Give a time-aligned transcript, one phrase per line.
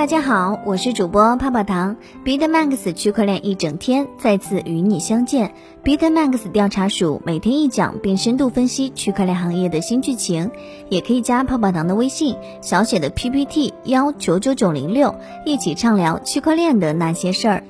[0.00, 1.94] 大家好，我是主播泡泡糖。
[2.24, 5.52] Bitmax 区块链一整天再次与你相见。
[5.84, 10.50] Bitmax 调查署每天一讲，并深度分析区块链行业的新剧情。
[10.88, 15.14] 也可以加泡泡糖的微信，小写的 PPT 幺九九九零六，
[15.44, 17.64] 一起畅聊区块链的那些事儿。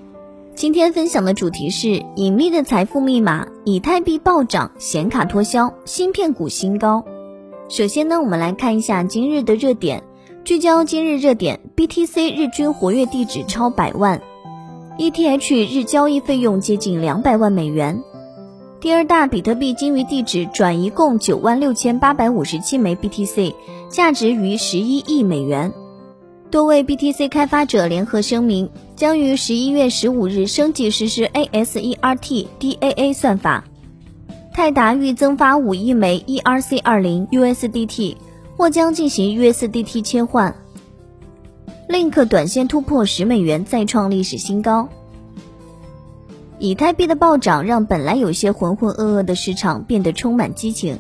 [0.55, 7.05] 今天分享的主题是隐秘的财富密码：以太币暴涨，显卡脱销，芯片股新高。
[7.69, 10.05] 首先呢，我们来看一下今日的热点。
[10.45, 14.21] 聚焦今日热点，BTC 日均活跃地址超百万
[14.98, 18.03] ，ETH 日交易费用接近两百万美元。
[18.81, 23.55] 第二大比特币鲸鱼地址转移共九万六千八百五十七枚 BTC，
[23.91, 25.73] 价值逾十一亿美元。
[26.51, 33.65] 多位 BTC 开发者联合声明，将于十一月十五日升级实施 ASERT DAA 算法。
[34.53, 38.17] 泰达预增发五亿枚 ERC 二零 USDT。
[38.61, 40.55] 或将进行 USDT 切换。
[41.89, 44.91] Link 短线突破十美元，再创历史新高。
[46.58, 50.98] 以太币的暴涨让本来有些浑浑噩噩的市场变得充满激情。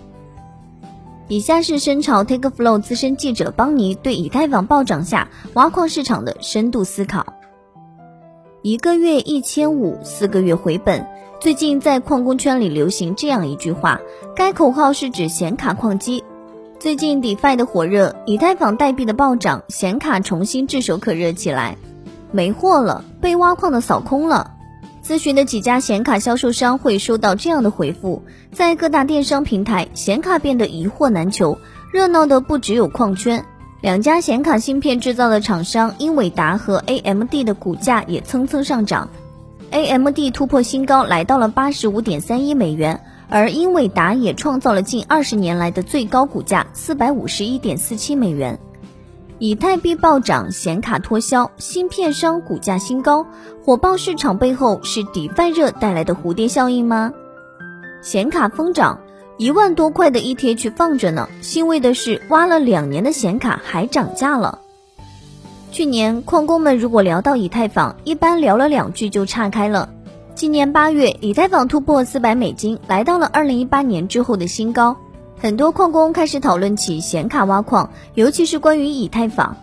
[1.28, 7.26] 以下是深潮 TakeFlow 资深记者邦尼对以太坊暴涨下挖矿市场的深度思考。
[8.62, 11.06] 一个月一千五，四个月回本。
[11.42, 14.00] 最近在矿工圈里流行这样一句话，
[14.34, 16.24] 该口号是指显卡矿机。
[16.80, 21.76] 最近 DeFi 的火热，以太坊代币的暴涨，显卡重新炙手可热起来。
[22.32, 24.52] 没货了，被挖矿的扫空了。
[25.04, 31.58] 咨询的几家显卡销售商会收到这样的回复：在各大电商平台，显卡变得一货难求，
[31.92, 33.44] 热闹的不只有矿圈。
[33.82, 39.10] 两家显卡芯片制造的厂商英伟达和 AMD 的股价也蹭蹭上涨
[39.70, 42.98] ，AMD 突破新高，来到了八十五点三一美元。
[43.30, 48.58] 而英伟达也创造了近二十年来的最高股价，四百五十一点四七美元。
[49.38, 53.24] 以太币暴涨，显卡脱销，芯片商股价新高，
[53.64, 57.12] 火爆市场背后是底泛热带来的蝴蝶效应吗？
[58.02, 59.00] 显卡疯涨，
[59.38, 64.58] 一万多块的 ETH 放着呢，欣慰的是，挖了两年的显卡还涨价了。
[65.70, 69.88] 去年矿工们如果聊到以太坊，一般聊了两句就岔开了。
[70.40, 74.96] 今年八月，以太坊突破四百美金，来到了二零一八年之后的新高。
[75.36, 79.54] 很多矿工开始讨论起显卡挖矿，尤其是关于以太坊。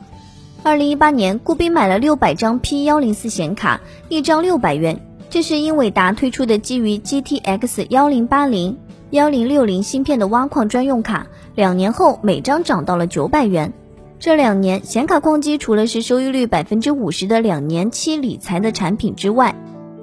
[0.61, 5.01] 二零一八年，顾斌买了六百张 P 幺零四显卡，一张六百元。
[5.31, 8.77] 这是英伟达推出的基于 GTX 幺零八零、
[9.09, 11.25] 幺零六零芯片的挖矿专用卡。
[11.55, 13.73] 两年后，每张涨到了九百元。
[14.19, 19.55] 这两年，显卡矿机除了是收益率百分之五十的两年期理财的产品之外，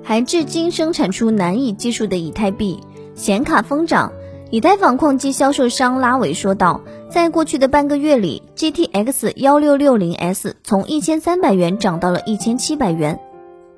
[0.04, 2.78] 还至今生产出难以计数的以太币，
[3.15, 4.12] 显卡疯涨。
[4.50, 13.19] 以太坊矿机销售商拉维说道，在过去的半个月里，GTX 幺六六零 S 从一千三百元涨到了一千七百元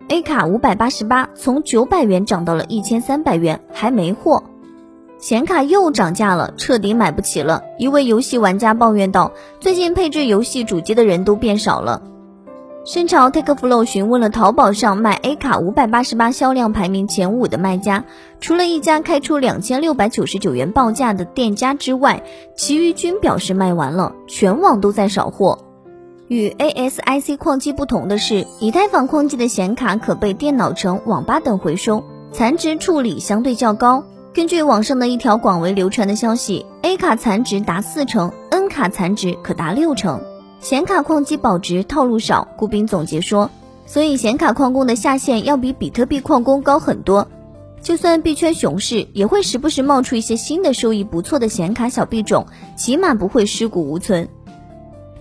[0.08, 4.42] ，A 卡五百八十八从九百元涨到了一千三百元，还没货。
[5.18, 7.62] 显卡又涨价了，彻底买不起了。
[7.78, 12.02] 一位游戏玩家抱怨道：“最近配置游戏主机的人都变少了。”
[12.86, 18.04] 深潮 TakeFlow 询问了淘宝上卖 A 卡五百八十八销量排名前五的卖家，
[18.38, 22.22] 除了一家开出两千六百九十九元报价的店家之外，
[22.56, 25.58] 其余均表示卖完了，全网都在扫货。
[26.28, 34.04] 与 ASIC 矿机不同的是，以太坊矿机的显卡可被电脑城、网吧等回收，残值处理相对较高。
[34.32, 40.20] 根据网上的一条广为流传的消息，A 卡残值达四成，N 卡残值可达六成。
[40.60, 42.48] 显卡矿机保值，套路少。
[42.56, 43.50] 顾斌总结说，
[43.86, 47.28] 所以显卡矿工的下限要比比特币矿工高很多。
[47.82, 52.46] 就算币圈熊市，也会时不时冒出一些新的收益不错的显卡小币种，
[52.76, 54.28] 起码不会尸骨无存。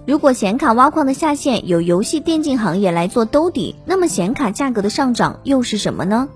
[0.05, 6.27] 如果显卡挖矿的下限由游戏电竞行业来做兜底，那么显卡价格的上涨又是什么呢？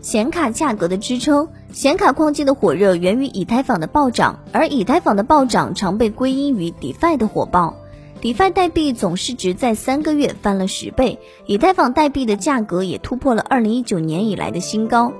[0.00, 7.76] 显卡价格的支撑，显卡矿机的火热源于以太坊的暴涨，而以太坊的暴涨常被归因于 DeFi 的火爆。
[8.22, 15.12] DeFi 代币总市值在三个月翻了十倍，以太坊代币的价格也突破了二零一九年以来的新高。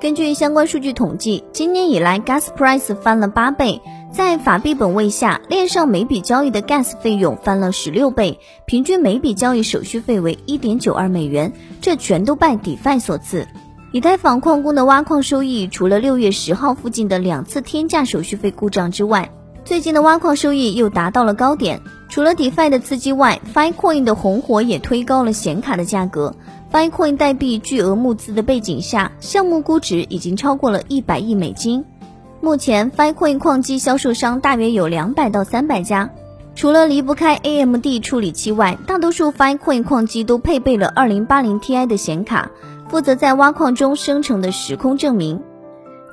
[0.00, 11.52] 根据相关数据统计，今年以来 Gas Price 翻了八倍，在法币本位下，链上每笔交易的 Gas 费用翻了十六倍，平均每笔交易手续费为一点九二美元，
[11.82, 13.46] 这全都拜 DeFi 所赐。
[13.92, 19.30] 以太坊矿工的挖矿收益，除了六月十号附近的两次天价手续费故障之外，
[19.66, 21.80] 最近的挖矿收益又达到了高点。
[22.12, 26.34] 除了 DeFi 的刺激外，Fi Coin 的红火也推高了显卡的价格。
[26.70, 31.82] Fi Coin 代币巨额募资的背景下，项目估值已经超过了一百亿美金。
[32.42, 36.10] 目前，Fi Coin 矿机销售商大约有两百到三百家。
[36.54, 42.50] 除了离不开 AMD 处理器外，大多数 Fi Coin 矿机都配备了2080 Ti 的显卡，
[42.90, 45.40] 负责在挖矿中生成的时空证明。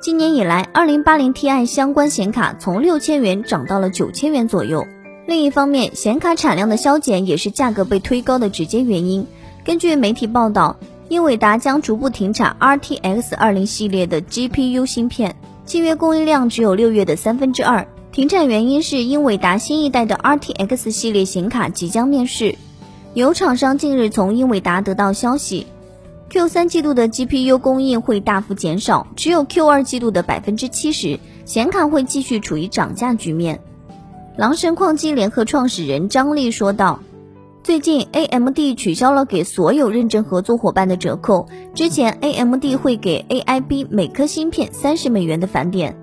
[0.00, 4.86] 今年以来，2080 Ti 相关显卡从六千元涨到了九千元左右。
[5.30, 9.24] 另一方面，显卡产量的削减也是价格被推高的直接原因。
[9.64, 10.76] 根据媒体报道，
[11.08, 17.86] 英伟达将逐步停产 RTX 20系列的 GPU 芯片，契约供应量只有六月的三分之二。
[18.10, 22.56] 停产原因是英伟达新一代的 RTX 系列显卡即将面世。
[23.14, 25.68] 有厂商近日从英伟达得到消息
[26.30, 33.60] ，Q 三季度的 GPU 供应会大幅减少，只有 Q 二季度的百分之七十，显卡会继续处于涨价局面。
[34.40, 37.00] 狼神矿机联合创始人张力说道
[37.62, 45.94] ：“最近 AMD 取消了给所有认证合作伙伴的折扣，之前 AMD 会给 AIB 每颗芯片三十美元的返点。”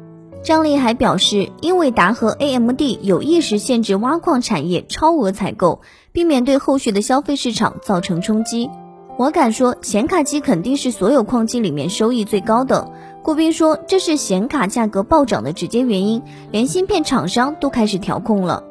[0.45, 5.81] 张力还表示，英伟达和 AMD 有意识限制挖矿产业超额采购，
[6.11, 8.69] 避免对后续的消费市场造成冲击。
[9.17, 12.91] 我敢说，显卡机肯定是所有矿机里面收益最高的。
[13.27, 18.63] 顾斌说，这是显卡价格暴涨的直接原因，连芯片厂商都开始调控了。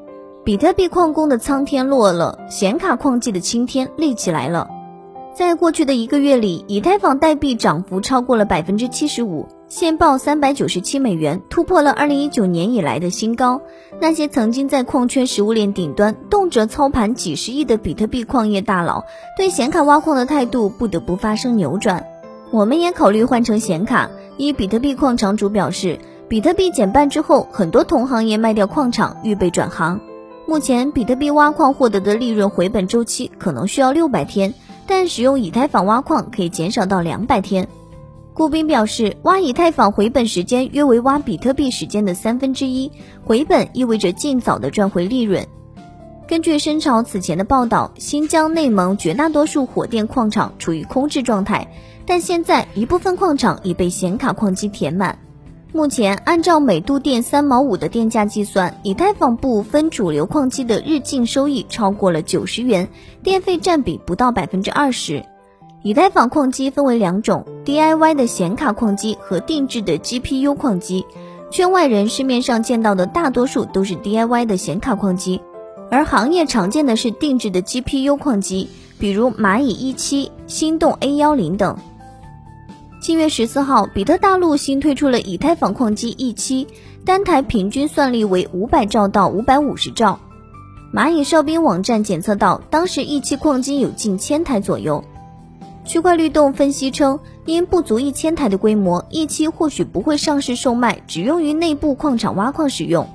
[0.46, 4.70] 比特币矿工的苍天落了，显卡矿机的青天立起来了。
[5.34, 9.46] 在过去的一个月里，以太坊代币涨幅超过了百分之七十五。
[9.68, 13.60] 现报三百九十七美元，突破了二零一九年以来的新高。
[14.00, 19.04] 那些曾经在矿圈食物链顶端动辄操盘几十亿的比特币矿业大佬，
[19.36, 22.06] 对显卡挖矿的态度不得不发生扭转。
[22.52, 24.08] 我们也考虑换成显卡。
[24.38, 25.98] 一比特币矿场主表示，
[26.28, 29.98] 比特币减半之后，很多同行业卖掉矿场，预备转行。
[30.46, 34.52] 目前，比特币挖矿获得的利润回本周期可能需要六百天，
[34.86, 37.66] 但使用以太坊挖矿可以减少到两百天。
[38.34, 42.92] 顾斌表示，挖以太坊回本时间约为挖比特币时间的三分之一，
[43.24, 45.46] 回本意味着尽早的赚回利润。
[46.28, 51.68] 根据深潮此前的报道，新疆、内蒙绝大多数火电矿场处于空置状态，
[52.04, 55.20] 但现在一部分矿场已被显卡矿机填满。
[55.72, 62.88] 目前，按照每度电三毛五的电价计算，以太坊部分主流矿机的日净收益超过了九十元，
[63.22, 65.24] 电费占比不到百分之二十。
[65.84, 71.06] 以太坊矿机分为两种：DIY 的显卡矿机和定制的 GPU 矿机。
[71.48, 75.40] 圈外人市面上见到的大多数都是 DIY 的显卡矿机，
[75.90, 78.68] 而行业常见的是定制的 GPU 矿机，
[78.98, 81.76] 比如蚂蚁一七、心动 A 幺零等。
[83.00, 86.66] 七月十四号，比特大陆新推出了以太坊矿机 E 七，
[87.04, 90.18] 单台平均算力为五百兆到五百五十兆。
[90.92, 95.04] 蚂蚁哨兵网站检测到，当时 E 七矿机有近千台左右。
[95.84, 103.08] 区块律动分析称，因不足一千台的规模，E 七或许不会上市售卖，只用于内部矿场挖矿使用。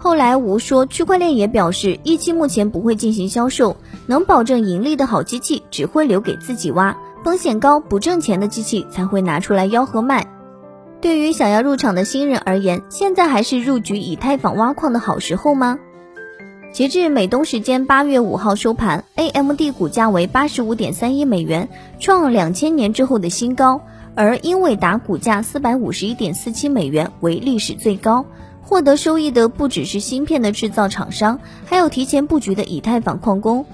[0.00, 10.24] 后来无说，区块链也表示一期目前不会进行销售，能保证盈利的好机器只会留给自己挖，风险高不挣钱的机器才会拿出来吆喝卖。
[11.00, 15.78] 对于想要入场的新人而言，现在还是入局以太坊挖矿的好时候吗？
[16.72, 21.68] 截至美东时间八月五号收盘，AMD 股价为八十五点三一美元，
[21.98, 23.80] 创两千年之后的新高；
[24.14, 28.24] 而英伟达股价四百五十一点四七美元为历史最高。
[28.62, 33.64] 获得收益的不只是芯片的制造厂商，还有提前布局的以太坊矿工。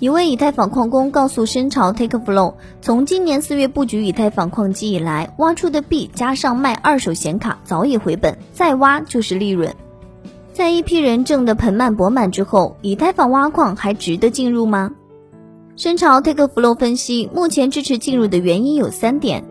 [0.00, 9.74] 一位以太坊矿工告诉深潮 TakeFlow，从今年四月布局以太坊矿机以来，挖出的币加上卖二手显卡早已回本，再挖就是利润。
[10.52, 14.92] 在一批人挣得盆满钵满之后，以太坊挖矿还值得进入吗？
[15.74, 19.44] 深潮 TakeFlow 分析，目前支持进入的原因有三点。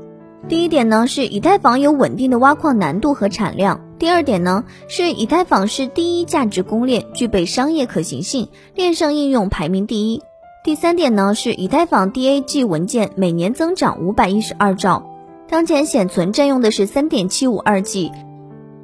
[0.48, 3.81] 第一点呢是以太坊有稳定的挖矿难度和产量。
[3.99, 10.21] 第二点呢是以太坊是第一价值公链，具备商业可行性，链上应用排名第一。
[10.63, 15.09] 第三点呢是以太坊 DAG 文件每年增长五百一十二兆，
[15.49, 18.11] 当前显存占用的是三点七五二 G。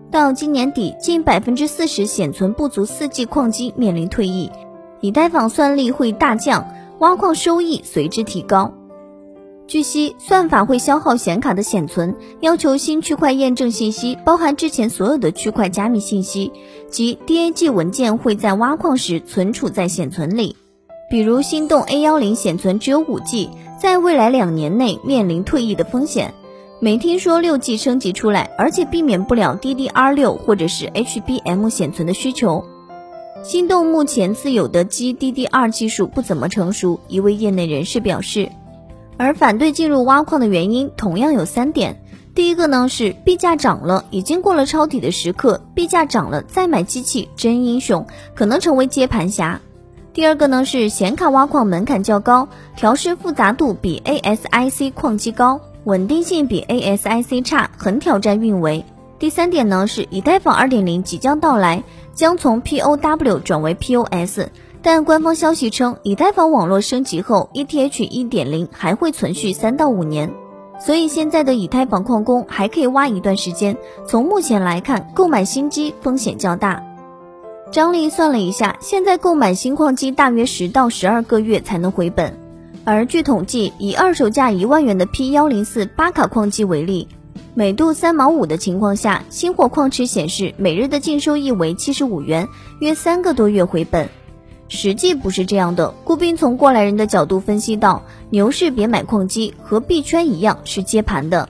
[0.10, 4.50] 到今年底，近百分之四十显存不足四 G 矿机面临退役，
[5.01, 6.67] 以太坊算力会大降，
[7.00, 8.74] 挖矿收益随之提高。
[9.65, 16.51] 据悉，算法会消耗显卡的显存，要求新区块验证信息包含之前所有的区块加密信息，
[16.89, 20.55] 即 DAG 文件会在挖矿时存储在显存里。
[21.10, 26.34] 比如心动 A 幺零显存只有五 G，在未来两年内面临退役的风险。
[26.79, 32.65] 没听说六 G 升级出来，而且避免不了 DDR 六或者是 HBM 显存的需求。
[33.43, 38.50] 心动目前自有的 GDDR 技术不怎么成熟，一位业内人士表示。
[39.24, 42.03] 而反对进入挖矿的原因同样有三点：
[42.36, 49.62] 第一个呢是币价涨了，已经过了抄底的时刻，币价涨了再买机器真英雄，可能成为接盘侠。
[50.12, 58.84] 第二个呢是显卡挖矿门槛较高，调试复杂度比 ASIC 矿机高，稳定性比 ASIC 差，很挑战运维。
[59.20, 61.82] 第三点呢是以太坊2.0即将到来，
[62.13, 64.50] 将从 POW 转为 POS，
[64.86, 70.30] 但官方消息称以太坊网络升级后 ETH 1.0还会存续三到五年，
[70.78, 73.78] 所以现在的以太坊矿工还可以挖一段时间。
[74.06, 76.84] 从目前来看，购买新机风险较大。
[77.72, 82.38] 张力算了一下，现在购买新矿机大约十到十二个月才能回本。
[82.84, 87.08] 而据统计，以二手价一万元的 P 幺零四八卡矿机为例，
[87.56, 92.50] 每度三毛五的情况下，新货矿池显示每日的净收益为七十五元，
[92.82, 94.10] 约三个多月回本。
[94.67, 95.93] 实际不是这样的。
[96.03, 101.50] 顾斌从过来人的角度分析到，牛市别买矿机，和币圈一样是接盘的。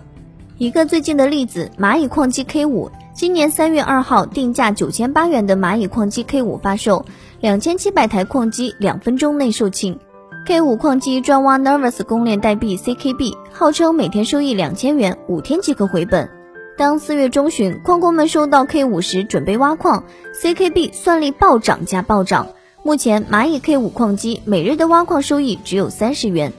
[0.57, 2.91] 一个最近的例子，蚂蚁矿机 K 五。
[3.13, 7.05] 今年三月二号，定价九千八元的蚂蚁矿机 K 五发售，
[7.41, 9.97] 两千七百台矿机两分钟内售罄。
[10.45, 16.29] K 五矿机专挖 Nervous 公链代币 CKB，号称每天收益两千元，五天即可回本。
[16.75, 20.03] 当四月中旬，矿工们收到 K 五时，准备挖矿
[20.41, 22.47] ，CKB 算力暴涨加暴涨。
[22.85, 26.51] 目前蚂蚁 K 五矿机每日的挖矿收益只有三十元。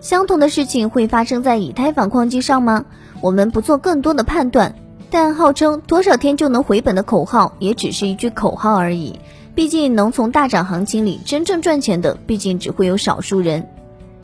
[0.00, 2.84] 相同的事情会发生在以太坊矿机上吗？
[3.20, 4.76] 我们不做更多的判断。
[5.10, 9.18] 但号称多少天就能回本的口号，也只是一句口号而已。
[9.56, 13.68] 毕竟能从大涨行情里真正赚钱的，毕竟只会有少数人。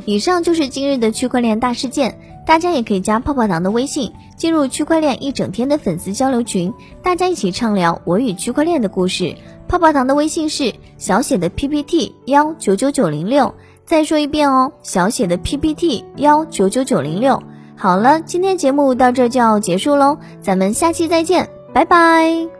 [0.04, 6.72] 以上就是今日的区块链大事件，大家也可以加泡泡糖的微信，进入区块链一整天的粉丝交流群，
[7.02, 9.34] 大家一起畅聊我与区块链的故事。
[9.68, 17.42] 泡泡糖的微信是小写的 PPT 幺九九九零六，再说一遍哦，小写的 PPT 幺九九九零六。
[17.76, 22.57] 好了，今天节目到这就要结束喽，咱们下期再见，拜拜。